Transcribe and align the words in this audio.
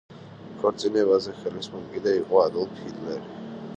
ქორწინებაზე 0.61 1.35
ხელისმომკიდე 1.41 2.17
იყო 2.23 2.41
ადოლფ 2.47 2.81
ჰიტლერი. 2.87 3.39